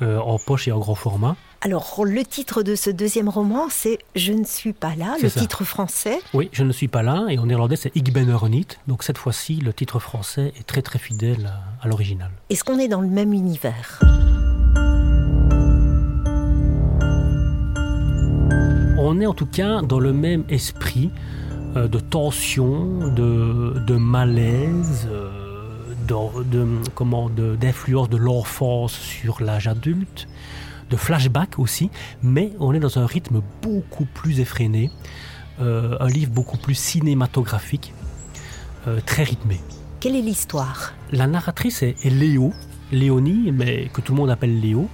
en 0.03 0.39
poche 0.39 0.69
et 0.69 0.73
en 0.73 0.79
grand 0.79 0.95
format. 0.95 1.37
Alors, 1.63 2.05
le 2.07 2.25
titre 2.25 2.63
de 2.63 2.75
ce 2.75 2.89
deuxième 2.89 3.29
roman, 3.29 3.67
c'est 3.69 3.99
Je 4.17 4.33
ne 4.33 4.45
suis 4.45 4.73
pas 4.73 4.95
là, 4.97 5.17
le 5.23 5.31
titre 5.31 5.65
français. 5.65 6.19
Oui, 6.33 6.49
Je 6.53 6.65
ne 6.65 6.73
suis 6.73 6.89
pas 6.89 7.03
là, 7.03 7.27
et 7.29 7.39
en 7.39 7.45
néerlandais, 7.45 7.77
c'est 7.77 7.95
Ik 7.95 8.15
ben 8.15 8.31
er 8.31 8.49
niet. 8.49 8.79
Donc, 8.89 9.03
cette 9.03 9.19
fois-ci, 9.19 9.57
le 9.57 9.75
titre 9.75 9.99
français 9.99 10.55
est 10.59 10.67
très 10.67 10.81
très 10.81 10.99
fidèle 10.99 11.53
à, 11.83 11.87
l'original. 11.87 12.31
Est-ce 12.49 12.65
qu'on 12.65 12.79
est 12.79 12.89
dans 12.89 13.03
le 13.03 13.09
même 13.09 13.35
univers? 13.35 14.01
On 18.99 19.21
est 19.21 19.27
en 19.27 19.35
tout 19.35 19.47
cas 19.47 19.83
dans 19.83 20.01
le 20.01 20.15
même 20.15 20.45
esprit 20.49 21.11
euh, 21.77 21.89
de 21.89 21.99
tension, 21.99 23.11
de, 23.11 23.97
malaise. 23.97 25.09
D'influence 26.11 28.09
de, 28.09 28.17
de 28.17 28.23
l'enfance 28.23 28.93
sur 28.93 29.43
l'âge 29.43 29.69
adulte, 29.69 30.27
de 30.91 30.97
flashback 30.97 31.59
aussi, 31.59 31.91
mais 32.23 32.53
on 32.59 32.75
est 32.75 32.81
dans 32.81 32.99
un 32.99 33.07
rythme 33.07 33.43
beaucoup 33.63 34.07
plus 34.07 34.41
effréné, 34.41 34.91
euh, 35.61 35.97
un 36.01 36.09
livre 36.09 36.33
beaucoup 36.33 36.57
plus 36.57 36.75
cinématographique, 36.75 37.95
euh, 38.89 39.01
très 39.07 39.23
rythmé. 39.23 39.61
Quelle 40.01 40.17
est 40.17 40.23
l'histoire? 40.23 40.95
La 41.13 41.27
narratrice 41.27 41.83
est, 41.83 42.05
Léo, 42.05 42.53
Léonie, 42.91 43.53
mais 43.53 43.89
que 43.93 44.01
tout 44.01 44.13
le 44.13 44.19
monde 44.19 44.31
appelle 44.31 44.61
Léo. 44.61 44.89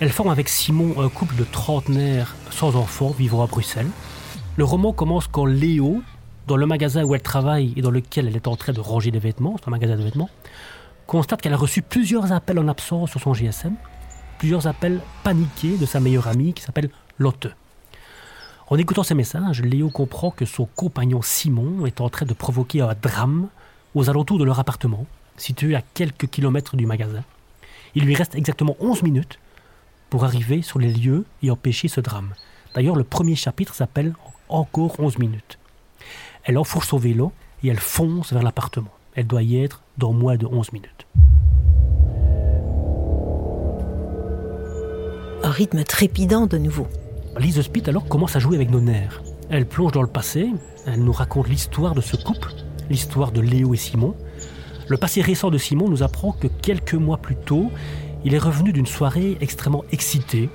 Elle 0.00 0.10
forme 0.10 0.28
avec 0.28 0.48
Simon 0.48 1.00
un 1.00 1.08
couple 1.08 1.36
de 1.36 1.44
trentenaires 1.44 2.34
sans 2.50 2.76
enfants 2.76 3.14
vivant 3.16 3.42
à 3.42 3.46
Bruxelles. 3.46 3.90
Le 4.56 4.64
roman 4.64 4.92
commence 4.92 5.26
quand 5.26 5.46
Léo, 5.46 6.02
dans 6.46 6.56
le 6.56 6.66
magasin 6.66 7.04
où 7.04 7.14
elle 7.14 7.22
travaille 7.22 7.72
et 7.76 7.82
dans 7.82 7.90
lequel 7.90 8.28
elle 8.28 8.36
est 8.36 8.48
en 8.48 8.56
train 8.56 8.72
de 8.72 8.80
ranger 8.80 9.10
des 9.10 9.18
vêtements, 9.18 9.56
c'est 9.58 9.68
un 9.68 9.70
magasin 9.70 9.96
de 9.96 10.02
vêtements, 10.02 10.30
constate 11.06 11.42
qu'elle 11.42 11.52
a 11.52 11.58
reçu 11.58 11.82
plusieurs 11.82 12.32
appels 12.32 12.58
en 12.58 12.68
absence 12.68 13.10
sur 13.10 13.20
son 13.20 13.34
GSM 13.34 13.74
plusieurs 14.38 14.66
appels 14.66 15.00
paniqués 15.22 15.76
de 15.76 15.86
sa 15.86 16.00
meilleure 16.00 16.28
amie 16.28 16.52
qui 16.52 16.62
s'appelle 16.62 16.90
Lotte. 17.18 17.48
En 18.68 18.76
écoutant 18.76 19.02
ces 19.02 19.14
messages, 19.14 19.62
Léo 19.62 19.90
comprend 19.90 20.30
que 20.30 20.44
son 20.44 20.66
compagnon 20.66 21.22
Simon 21.22 21.86
est 21.86 22.00
en 22.00 22.08
train 22.08 22.26
de 22.26 22.34
provoquer 22.34 22.80
un 22.80 22.94
drame 22.94 23.48
aux 23.94 24.10
alentours 24.10 24.38
de 24.38 24.44
leur 24.44 24.58
appartement, 24.58 25.06
situé 25.36 25.74
à 25.74 25.82
quelques 25.82 26.28
kilomètres 26.28 26.76
du 26.76 26.86
magasin. 26.86 27.22
Il 27.94 28.04
lui 28.04 28.14
reste 28.14 28.34
exactement 28.34 28.76
11 28.80 29.02
minutes 29.02 29.38
pour 30.10 30.24
arriver 30.24 30.62
sur 30.62 30.78
les 30.78 30.92
lieux 30.92 31.24
et 31.42 31.50
empêcher 31.50 31.88
ce 31.88 32.00
drame. 32.00 32.34
D'ailleurs, 32.74 32.96
le 32.96 33.04
premier 33.04 33.36
chapitre 33.36 33.74
s'appelle 33.74 34.14
Encore 34.48 34.98
11 34.98 35.18
minutes. 35.18 35.58
Elle 36.44 36.58
enfourche 36.58 36.88
son 36.88 36.98
vélo 36.98 37.32
et 37.62 37.68
elle 37.68 37.80
fonce 37.80 38.32
vers 38.32 38.42
l'appartement. 38.42 38.90
Elle 39.14 39.26
doit 39.26 39.42
y 39.42 39.62
être 39.62 39.82
dans 39.98 40.12
moins 40.12 40.36
de 40.36 40.46
11 40.46 40.72
minutes. 40.72 41.06
un 45.44 45.50
rythme 45.50 45.84
trépidant 45.84 46.46
de 46.46 46.56
nouveau. 46.56 46.88
Lise 47.38 47.60
Spit 47.60 47.82
alors 47.86 48.06
commence 48.06 48.34
à 48.34 48.38
jouer 48.38 48.56
avec 48.56 48.70
nos 48.70 48.80
nerfs. 48.80 49.22
Elle 49.50 49.66
plonge 49.66 49.92
dans 49.92 50.00
le 50.00 50.08
passé, 50.08 50.50
elle 50.86 51.04
nous 51.04 51.12
raconte 51.12 51.48
l'histoire 51.48 51.94
de 51.94 52.00
ce 52.00 52.16
couple, 52.16 52.54
l'histoire 52.88 53.30
de 53.30 53.42
Léo 53.42 53.74
et 53.74 53.76
Simon. 53.76 54.14
Le 54.88 54.96
passé 54.96 55.20
récent 55.20 55.50
de 55.50 55.58
Simon 55.58 55.90
nous 55.90 56.02
apprend 56.02 56.32
que 56.32 56.46
quelques 56.46 56.94
mois 56.94 57.18
plus 57.18 57.36
tôt, 57.36 57.70
il 58.24 58.32
est 58.32 58.38
revenu 58.38 58.72
d'une 58.72 58.86
soirée 58.86 59.36
extrêmement 59.42 59.84
excitée, 59.92 60.48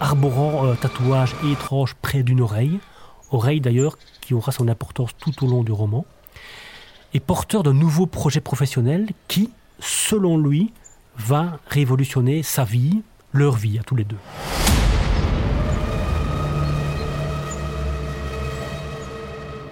arborant 0.00 0.66
un 0.66 0.74
tatouage 0.74 1.36
étrange 1.52 1.94
près 2.02 2.24
d'une 2.24 2.40
oreille, 2.40 2.80
oreille 3.30 3.60
d'ailleurs 3.60 3.98
qui 4.20 4.34
aura 4.34 4.52
son 4.52 4.68
importance 4.68 5.10
tout 5.18 5.44
au 5.44 5.48
long 5.48 5.62
du 5.62 5.72
roman, 5.72 6.04
et 7.14 7.20
porteur 7.20 7.62
d'un 7.62 7.72
nouveau 7.72 8.06
projet 8.06 8.40
professionnel 8.40 9.08
qui, 9.28 9.50
selon 9.80 10.38
lui, 10.38 10.72
va 11.16 11.58
révolutionner 11.66 12.42
sa 12.42 12.64
vie, 12.64 13.02
leur 13.32 13.56
vie 13.56 13.78
à 13.78 13.82
tous 13.82 13.96
les 13.96 14.04
deux. 14.04 14.16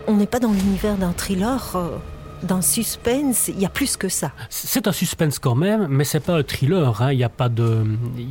On 0.06 0.16
n'est 0.16 0.26
pas 0.26 0.40
dans 0.40 0.52
l'univers 0.52 0.96
d'un 0.96 1.12
thriller, 1.12 1.76
euh, 1.76 1.98
d'un 2.42 2.62
suspense, 2.62 3.48
il 3.48 3.60
y 3.60 3.66
a 3.66 3.68
plus 3.68 3.96
que 3.96 4.08
ça. 4.08 4.32
C'est 4.50 4.86
un 4.86 4.92
suspense 4.92 5.38
quand 5.38 5.54
même, 5.54 5.86
mais 5.88 6.04
c'est 6.04 6.20
pas 6.20 6.34
un 6.34 6.42
thriller, 6.42 7.02
hein. 7.02 7.12
il 7.12 7.18
n'y 7.18 7.24
a, 7.24 7.28
pas 7.28 7.48
de, 7.48 7.84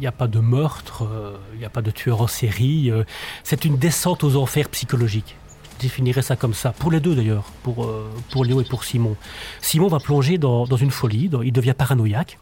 a 0.05 0.11
pas 0.11 0.27
de 0.27 0.39
meurtre, 0.39 1.03
euh, 1.03 1.37
il 1.53 1.59
n'y 1.59 1.65
a 1.65 1.69
pas 1.69 1.81
de 1.81 1.91
tueur 1.91 2.21
en 2.21 2.27
série, 2.27 2.91
euh. 2.91 3.03
c'est 3.43 3.65
une 3.65 3.77
descente 3.77 4.23
aux 4.23 4.35
enfers 4.35 4.69
psychologiques. 4.69 5.35
définirais 5.79 6.21
ça 6.21 6.35
comme 6.35 6.53
ça, 6.53 6.71
pour 6.71 6.91
les 6.91 6.99
deux 6.99 7.15
d'ailleurs, 7.15 7.45
pour, 7.63 7.85
euh, 7.85 8.09
pour 8.31 8.45
Léo 8.45 8.61
et 8.61 8.65
pour 8.65 8.83
Simon. 8.83 9.15
Simon 9.61 9.87
va 9.87 9.99
plonger 9.99 10.37
dans, 10.37 10.65
dans 10.65 10.77
une 10.77 10.91
folie, 10.91 11.29
il 11.43 11.53
devient 11.53 11.75
paranoïaque. 11.77 12.39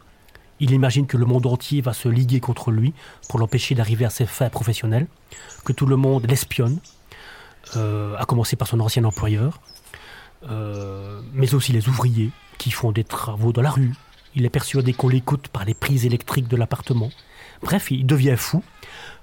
Il 0.58 0.70
imagine 0.70 1.06
que 1.06 1.18
le 1.18 1.26
monde 1.26 1.44
entier 1.44 1.82
va 1.82 1.92
se 1.92 2.08
liguer 2.08 2.40
contre 2.40 2.70
lui 2.70 2.94
pour 3.28 3.38
l'empêcher 3.38 3.74
d'arriver 3.74 4.06
à 4.06 4.10
ses 4.10 4.24
fins 4.24 4.48
professionnelles, 4.48 5.06
que 5.66 5.74
tout 5.74 5.84
le 5.84 5.96
monde 5.96 6.24
l'espionne, 6.26 6.78
à 7.74 8.24
commencer 8.26 8.56
par 8.56 8.66
son 8.66 8.80
ancien 8.80 9.04
employeur, 9.04 9.60
euh, 10.48 11.20
mais 11.32 11.54
aussi 11.54 11.72
les 11.72 11.88
ouvriers 11.88 12.30
qui 12.58 12.70
font 12.70 12.92
des 12.92 13.04
travaux 13.04 13.52
dans 13.52 13.62
la 13.62 13.70
rue. 13.70 13.94
Il 14.34 14.44
est 14.44 14.50
persuadé 14.50 14.92
qu'on 14.92 15.08
l'écoute 15.08 15.48
par 15.48 15.64
les 15.64 15.74
prises 15.74 16.04
électriques 16.04 16.48
de 16.48 16.56
l'appartement. 16.56 17.10
Bref, 17.62 17.90
il 17.90 18.06
devient 18.06 18.36
fou, 18.36 18.62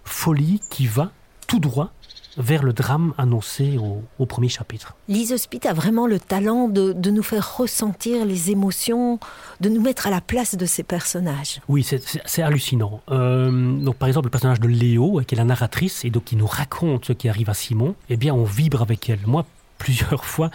folie 0.04 0.62
qui 0.70 0.88
va 0.88 1.12
tout 1.48 1.60
droit 1.60 1.92
vers 2.36 2.64
le 2.64 2.74
drame 2.74 3.14
annoncé 3.20 3.78
au, 3.78 4.02
au 4.18 4.26
premier 4.26 4.50
chapitre. 4.50 4.96
Lise 5.08 5.34
Hospit 5.34 5.68
a 5.68 5.74
vraiment 5.74 6.08
le 6.08 6.20
talent 6.20 6.68
de, 6.68 6.92
de 6.92 7.12
nous 7.12 7.22
faire 7.22 7.58
ressentir 7.58 8.26
les 8.26 8.50
émotions, 8.50 9.20
de 9.62 9.70
nous 9.70 9.82
mettre 9.82 10.08
à 10.08 10.10
la 10.10 10.20
place 10.20 10.56
de 10.56 10.66
ces 10.66 10.82
personnages. 10.82 11.62
Oui, 11.68 11.84
c'est 11.84 12.42
hallucinant. 12.42 13.02
Euh, 13.12 13.78
donc, 13.78 13.98
par 13.98 14.08
exemple, 14.08 14.26
le 14.26 14.32
personnage 14.32 14.60
de 14.60 14.68
Léo, 14.68 15.22
qui 15.28 15.36
est 15.36 15.38
la 15.38 15.46
narratrice 15.46 16.06
et 16.06 16.10
donc 16.10 16.24
qui 16.24 16.36
nous 16.36 16.48
raconte 16.48 17.06
ce 17.06 17.14
qui 17.14 17.30
arrive 17.30 17.52
à 17.52 17.54
Simon, 17.54 17.96
eh 18.10 18.18
bien, 18.18 18.34
on 18.34 18.46
vibre 18.46 18.82
avec 18.82 19.10
elle. 19.12 19.20
Moi, 19.28 19.46
plusieurs 19.78 20.26
fois, 20.26 20.50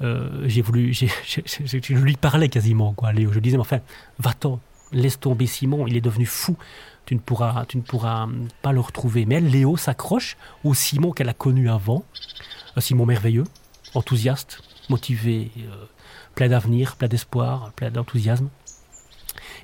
euh, 0.00 0.44
j'ai 0.46 0.62
voulu, 0.62 0.92
je 0.92 1.94
lui 1.94 2.16
parlais 2.16 2.48
quasiment, 2.48 2.92
quoi, 2.92 3.12
Léo. 3.12 3.32
Je 3.32 3.40
disais, 3.40 3.56
mais 3.56 3.62
enfin, 3.62 3.80
va-t'en, 4.18 4.60
laisse 4.92 5.18
tomber 5.20 5.46
Simon, 5.46 5.86
il 5.86 5.96
est 5.96 6.00
devenu 6.00 6.26
fou. 6.26 6.56
Tu 7.04 7.14
ne 7.14 7.20
pourras, 7.20 7.64
tu 7.66 7.76
ne 7.78 7.82
pourras 7.82 8.24
hum, 8.24 8.48
pas 8.62 8.72
le 8.72 8.80
retrouver. 8.80 9.26
Mais 9.26 9.40
Léo 9.40 9.76
s'accroche 9.76 10.36
au 10.64 10.74
Simon 10.74 11.12
qu'elle 11.12 11.28
a 11.28 11.34
connu 11.34 11.68
avant, 11.68 12.04
un 12.76 12.80
Simon 12.80 13.06
merveilleux, 13.06 13.44
enthousiaste, 13.94 14.62
motivé, 14.88 15.50
euh, 15.58 15.84
plein 16.34 16.48
d'avenir, 16.48 16.96
plein 16.96 17.08
d'espoir, 17.08 17.72
plein 17.72 17.90
d'enthousiasme. 17.90 18.48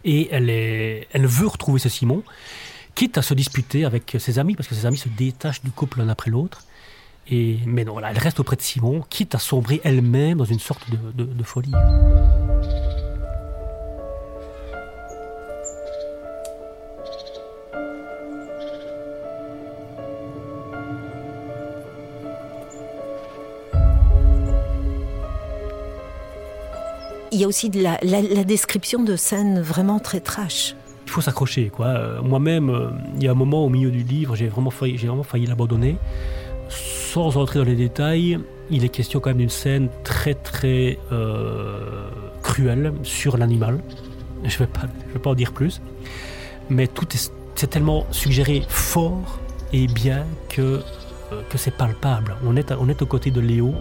Et 0.04 0.28
elle, 0.30 0.50
elle 0.50 1.26
veut 1.26 1.46
retrouver 1.46 1.78
ce 1.78 1.88
Simon, 1.88 2.22
quitte 2.94 3.18
à 3.18 3.22
se 3.22 3.34
disputer 3.34 3.84
avec 3.84 4.16
ses 4.18 4.38
amis, 4.38 4.54
parce 4.54 4.68
que 4.68 4.74
ses 4.74 4.86
amis 4.86 4.96
se 4.96 5.08
détachent 5.08 5.62
du 5.62 5.70
couple 5.70 5.98
l'un 5.98 6.08
après 6.08 6.30
l'autre. 6.30 6.64
Et, 7.30 7.58
mais 7.66 7.84
non, 7.84 7.92
voilà, 7.92 8.10
elle 8.10 8.18
reste 8.18 8.40
auprès 8.40 8.56
de 8.56 8.62
Simon, 8.62 9.02
quitte 9.10 9.34
à 9.34 9.38
sombrer 9.38 9.80
elle-même 9.84 10.38
dans 10.38 10.44
une 10.44 10.58
sorte 10.58 10.82
de, 10.90 10.96
de- 11.24 11.30
de 11.32 11.42
folie. 11.42 11.72
Il 27.30 27.38
y 27.40 27.44
a 27.44 27.46
aussi 27.48 27.68
de 27.68 27.82
la, 27.82 27.98
la- 28.02 28.22
la 28.22 28.44
description 28.44 29.02
de 29.02 29.14
scènes 29.16 29.60
vraiment 29.60 29.98
très 29.98 30.20
trash. 30.20 30.74
Il 31.06 31.10
faut 31.10 31.20
s'accrocher, 31.20 31.68
quoi. 31.70 31.86
Euh, 31.86 32.22
Moi-même, 32.22 32.70
euh, 32.70 32.88
il 33.16 33.22
y 33.22 33.28
a 33.28 33.32
un 33.32 33.34
moment 33.34 33.64
au 33.64 33.68
milieu 33.68 33.90
du 33.90 34.02
livre, 34.02 34.34
j'ai 34.34 34.48
vraiment 34.48 34.70
failli, 34.70 34.96
j'ai 34.98 35.06
vraiment 35.08 35.22
failli 35.22 35.46
l'abandonner. 35.46 35.96
Sans 37.12 37.36
entrer 37.38 37.58
dans 37.60 37.64
les 37.64 37.74
détails, 37.76 38.38
il 38.70 38.84
est 38.84 38.88
question 38.90 39.18
quand 39.20 39.30
même 39.30 39.38
d'une 39.38 39.48
scène 39.48 39.88
très 40.04 40.34
très 40.34 40.98
euh, 41.10 42.10
cruelle 42.42 42.92
sur 43.02 43.38
l'animal. 43.38 43.80
Je 44.44 44.54
ne 44.54 44.58
vais, 44.58 44.66
pas- 44.66 44.88
je 45.08 45.12
vais 45.14 45.18
pas 45.18 45.30
en 45.30 45.34
dire 45.34 45.52
plus. 45.52 45.80
Mais 46.68 46.86
tout 46.86 47.06
est, 47.14 47.32
c'est 47.54 47.66
tellement 47.70 48.06
suggéré 48.10 48.62
fort 48.68 49.38
et 49.72 49.86
bien 49.86 50.26
que, 50.50 50.82
euh, 51.32 51.42
que 51.48 51.56
c'est 51.56 51.70
palpable. 51.74 52.36
On 52.44 52.56
est, 52.56 52.72
on 52.72 52.88
est 52.90 53.00
aux 53.00 53.06
côtés 53.06 53.30
de 53.30 53.40
Léo 53.40 53.74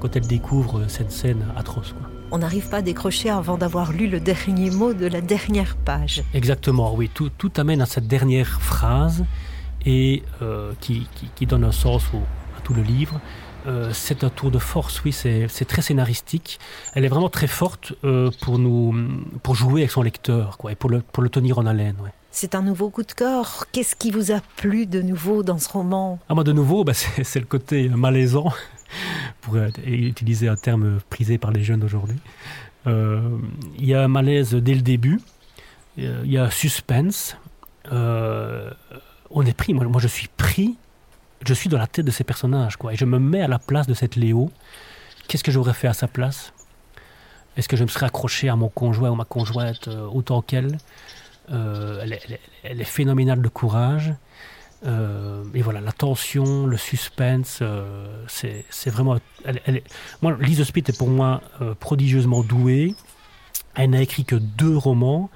quand 0.00 0.14
elle 0.14 0.26
découvre 0.26 0.82
cette 0.86 1.10
scène 1.10 1.44
atroce. 1.56 1.92
Quoi. 1.98 2.08
On 2.30 2.38
n'arrive 2.38 2.68
pas 2.68 2.76
à 2.78 2.82
décrocher 2.82 3.30
avant 3.30 3.56
d'avoir 3.58 3.92
lu 3.92 4.06
le 4.06 4.20
dernier 4.20 4.70
mot 4.70 4.92
de 4.94 5.06
la 5.06 5.20
dernière 5.20 5.76
page. 5.76 6.22
Exactement, 6.32 6.94
oui. 6.94 7.10
Tout, 7.12 7.30
tout 7.36 7.50
amène 7.56 7.80
à 7.82 7.86
cette 7.86 8.06
dernière 8.06 8.60
phrase 8.60 9.24
et 9.84 10.22
euh, 10.42 10.72
qui, 10.80 11.08
qui- 11.16 11.28
qui 11.34 11.46
donne 11.46 11.64
un 11.64 11.72
sens 11.72 12.04
au- 12.14 12.22
tout 12.68 12.74
le 12.74 12.82
livre. 12.82 13.18
Euh, 13.66 13.90
c'est 13.94 14.24
un 14.24 14.28
tour 14.28 14.50
de 14.50 14.58
force, 14.58 15.02
oui, 15.04 15.12
c'est 15.12 15.64
très 15.66 15.80
scénaristique. 15.82 16.60
Elle 16.94 17.04
est 17.06 17.08
vraiment 17.08 17.30
très 17.30 17.46
forte 17.46 17.94
euh, 18.04 18.30
pour, 18.42 18.58
nous, 18.58 18.94
pour 19.42 19.54
jouer 19.54 19.80
avec 19.82 19.90
son 19.90 20.02
lecteur 20.02 20.58
quoi, 20.58 20.72
et 20.72 20.74
pour 20.74 20.90
le, 20.90 21.00
pour 21.00 21.22
le 21.22 21.30
tenir 21.30 21.58
en 21.58 21.64
haleine. 21.66 21.96
ouais. 22.02 22.10
C'est 22.30 22.54
un 22.54 22.60
nouveau 22.62 22.90
coup 22.90 23.02
de 23.04 23.12
cœur. 23.12 23.64
Qu'est-ce 23.72 23.96
qui 23.96 24.10
vous 24.10 24.32
a 24.32 24.40
plu 24.56 24.84
de 24.86 25.00
nouveau 25.00 25.42
dans 25.42 25.56
ce 25.58 25.68
roman? 25.70 26.18
Ah, 26.28 26.34
moi, 26.34 26.44
de 26.44 26.52
nouveau, 26.52 26.84
bah, 26.84 26.92
c'est 27.22 27.40
le 27.40 27.46
côté 27.46 27.88
malaisant, 27.88 28.52
pour 29.40 29.54
euh, 29.56 29.68
utiliser 29.86 30.48
un 30.48 30.56
terme 30.56 30.98
prisé 31.08 31.38
par 31.38 31.50
les 31.50 31.64
jeunes 31.64 31.80
d'aujourd'hui. 31.80 32.18
Euh, 32.86 33.20
Il 33.78 33.86
y 33.86 33.94
a 33.94 34.02
un 34.04 34.08
malaise 34.08 34.54
dès 34.54 34.74
le 34.74 34.82
début, 34.82 35.20
Euh, 35.98 36.20
il 36.24 36.30
y 36.30 36.38
a 36.38 36.44
un 36.44 36.50
suspense. 36.50 37.36
Euh, 37.92 38.70
on 39.30 39.44
est 39.44 39.56
pris, 39.56 39.74
moi, 39.74 39.84
moi 39.86 40.00
je 40.00 40.06
suis 40.08 40.28
pris, 40.28 40.76
je 41.46 41.54
suis 41.54 41.68
dans 41.68 41.78
la 41.78 41.86
tête 41.86 42.04
de 42.06 42.10
ces 42.10 42.24
personnages, 42.24 42.76
quoi, 42.76 42.92
et 42.92 42.96
je 42.96 43.04
me 43.04 43.18
mets 43.18 43.42
à 43.42 43.48
la 43.48 43.58
place 43.58 43.86
de 43.86 43.94
cette 43.94 44.16
Léo. 44.16 44.50
Qu'est-ce 45.28 45.44
que 45.44 45.52
j'aurais 45.52 45.74
fait 45.74 45.88
à 45.88 45.92
sa 45.94 46.08
place? 46.08 46.52
Est-ce 47.56 47.68
que 47.68 47.76
je 47.76 47.82
me 47.82 47.88
serais 47.88 48.06
accroché 48.06 48.48
à 48.48 48.56
mon 48.56 48.68
conjoint 48.68 49.10
ou 49.10 49.14
ma 49.14 49.24
conjointe 49.24 49.88
euh, 49.88 50.06
autant 50.06 50.42
qu'elle? 50.42 50.78
Euh, 51.50 52.00
elle, 52.62 52.80
est- 52.80 52.84
phénoménale 52.84 53.40
de 53.42 53.48
courage. 53.48 54.12
Euh, 54.86 55.42
et 55.54 55.62
voilà, 55.62 55.80
la 55.80 55.92
tension, 55.92 56.66
le 56.66 56.76
suspense, 56.76 57.62
c'est 58.28 58.90
vraiment. 58.90 59.18
Moi, 60.22 60.36
Lise 60.40 60.62
Spit 60.62 60.84
est 60.86 60.96
pour 60.96 61.08
moi 61.08 61.40
prodigieusement 61.80 62.42
douée. 62.42 62.94
Elle 63.74 63.90
n'a 63.90 64.02
écrit 64.02 64.24
que 64.24 64.36
deux 64.36 64.76
romans, 64.76 65.30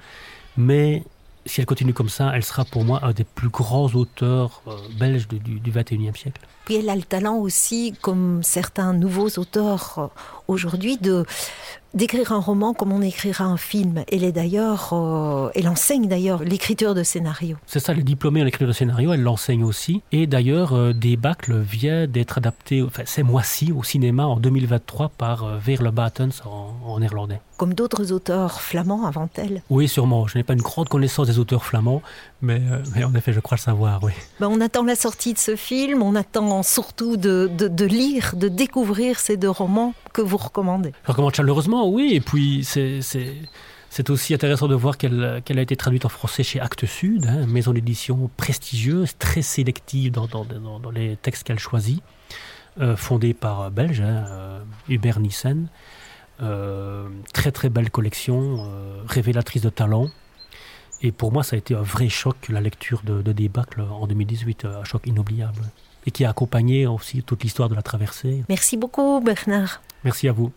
mais 0.55 1.03
si 1.45 1.59
elle 1.61 1.65
continue 1.65 1.93
comme 1.93 2.09
ça, 2.09 2.31
elle 2.33 2.43
sera 2.43 2.65
pour 2.65 2.83
moi 2.83 2.99
un 3.03 3.11
des 3.11 3.23
plus 3.23 3.49
grands 3.49 3.87
auteurs 3.93 4.61
euh, 4.67 4.77
belges 4.97 5.27
du, 5.27 5.39
du, 5.39 5.59
du 5.59 5.71
21e 5.71 6.15
siècle. 6.15 6.41
Puis 6.65 6.75
elle 6.75 6.89
a 6.89 6.95
le 6.95 7.03
talent 7.03 7.35
aussi, 7.35 7.93
comme 8.01 8.41
certains 8.43 8.93
nouveaux 8.93 9.29
auteurs 9.37 9.93
euh, 9.97 10.07
aujourd'hui, 10.47 10.97
de 10.97 11.25
d'écrire 11.93 12.31
un 12.31 12.39
roman 12.39 12.73
comme 12.73 12.91
on 12.91 13.01
écrira 13.01 13.45
un 13.45 13.57
film. 13.57 14.03
Elle 14.11 14.23
est 14.23 14.31
d'ailleurs, 14.31 14.89
euh, 14.93 15.49
elle 15.55 15.67
enseigne 15.67 16.07
d'ailleurs 16.07 16.43
l'écriture 16.43 16.95
de 16.95 17.03
scénario. 17.03 17.57
C'est 17.67 17.79
ça, 17.79 17.93
elle 17.93 17.99
est 17.99 18.03
diplômée 18.03 18.41
en 18.41 18.45
écriture 18.45 18.67
de 18.67 18.73
scénario, 18.73 19.13
elle 19.13 19.21
l'enseigne 19.21 19.63
aussi. 19.63 20.01
Et 20.11 20.27
d'ailleurs, 20.27 20.73
euh, 20.73 20.93
Débâcle 20.93 21.57
vient 21.59 22.07
d'être 22.07 22.37
adapté, 22.37 22.81
enfin, 22.81 23.03
c'est 23.05 23.23
mois-ci, 23.23 23.71
au 23.71 23.83
cinéma 23.83 24.25
en 24.25 24.37
2023 24.37 25.09
par 25.09 25.43
euh, 25.43 25.57
Veerle 25.57 25.91
Batens 25.91 26.41
en, 26.45 26.73
en 26.85 26.99
néerlandais. 26.99 27.39
Comme 27.57 27.75
d'autres 27.75 28.11
auteurs 28.11 28.59
flamands 28.61 29.05
avant 29.05 29.29
elle. 29.35 29.61
Oui, 29.69 29.87
sûrement. 29.87 30.27
Je 30.27 30.37
n'ai 30.37 30.43
pas 30.43 30.53
une 30.53 30.61
grande 30.61 30.89
connaissance 30.89 31.27
des 31.27 31.37
auteurs 31.37 31.63
flamands, 31.63 32.01
mais, 32.41 32.59
euh, 32.71 32.81
mais 32.95 33.03
en 33.03 33.13
effet, 33.13 33.31
je 33.31 33.39
crois 33.39 33.57
le 33.57 33.61
savoir, 33.61 34.03
oui. 34.03 34.11
Ben, 34.39 34.47
on 34.47 34.59
attend 34.59 34.83
la 34.83 34.95
sortie 34.95 35.33
de 35.33 35.37
ce 35.37 35.55
film, 35.55 36.01
on 36.01 36.15
attend 36.15 36.63
surtout 36.63 37.15
de, 37.15 37.49
de, 37.55 37.67
de 37.67 37.85
lire, 37.85 38.33
de 38.35 38.47
découvrir 38.47 39.19
ces 39.19 39.37
deux 39.37 39.49
romans 39.49 39.93
que 40.13 40.21
vous 40.21 40.37
recommandez. 40.37 40.93
Je 41.05 41.11
recommande 41.11 41.35
chaleureusement, 41.35 41.82
oui. 41.87 42.11
Et 42.13 42.19
puis, 42.21 42.63
c'est- 42.63 42.99
aussi 44.09 44.33
intéressant 44.33 44.67
de 44.67 44.75
voir 44.75 44.97
qu'elle 44.97 45.23
a 45.23 45.61
été 45.61 45.75
traduite 45.75 46.05
en 46.05 46.09
français 46.09 46.43
chez 46.43 46.59
Actes 46.59 46.85
Sud, 46.85 47.25
hein, 47.27 47.45
maison 47.45 47.73
d'édition 47.73 48.29
prestigieuse, 48.37 49.15
très 49.19 49.41
sélective 49.43 50.11
dans, 50.11 50.27
dans, 50.27 50.43
dans- 50.45 50.79
dans 50.79 50.91
les 50.91 51.15
textes 51.17 51.43
qu'elle 51.43 51.59
choisit, 51.59 52.01
euh, 52.81 52.95
fondée 52.95 53.33
par 53.35 53.61
un 53.61 53.69
Belge, 53.69 54.01
hein, 54.01 54.25
euh, 54.29 54.59
Hubert 54.89 55.19
Nissen. 55.19 55.67
Euh, 56.41 57.07
très 57.33 57.51
très 57.51 57.69
belle 57.69 57.91
collection, 57.91 58.65
euh, 58.67 58.97
révélatrice 59.07 59.61
de 59.61 59.69
talent. 59.69 60.07
Et 61.03 61.11
pour 61.11 61.31
moi, 61.31 61.43
ça 61.43 61.55
a 61.55 61.59
été 61.59 61.75
un 61.75 61.81
vrai 61.83 62.09
choc, 62.09 62.35
la 62.49 62.59
lecture 62.61 63.01
de, 63.05 63.21
de 63.21 63.31
Débâcle 63.31 63.81
en 63.81 64.07
2018, 64.07 64.65
un 64.65 64.83
choc 64.83 65.03
inoubliable. 65.05 65.61
Et 66.07 66.11
qui 66.11 66.25
a 66.25 66.29
accompagné 66.31 66.87
aussi 66.87 67.21
toute 67.23 67.43
l'histoire 67.43 67.69
de 67.69 67.75
la 67.75 67.81
traversée. 67.83 68.43
Merci 68.49 68.75
beaucoup 68.77 69.21
Bernard. 69.21 69.81
Merci 70.03 70.27
à 70.27 70.31
vous. 70.33 70.51